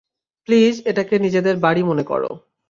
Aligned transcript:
Please, 0.47 0.75
এটাকে 0.85 1.15
নিজেদের 1.19 1.55
বাড়ি 1.57 1.81
মনে 1.83 2.03
করো। 2.03 2.31